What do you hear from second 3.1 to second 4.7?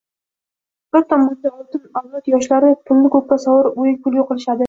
ko‘kka sovurib o‘yin kulgu qilishadi...